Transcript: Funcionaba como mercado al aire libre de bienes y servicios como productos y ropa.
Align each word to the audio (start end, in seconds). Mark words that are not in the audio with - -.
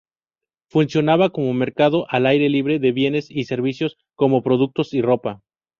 Funcionaba 0.71 1.29
como 1.29 1.53
mercado 1.53 2.07
al 2.09 2.25
aire 2.25 2.49
libre 2.49 2.79
de 2.79 2.91
bienes 2.91 3.29
y 3.29 3.43
servicios 3.43 3.99
como 4.15 4.41
productos 4.41 4.95
y 4.95 5.01
ropa. 5.03 5.41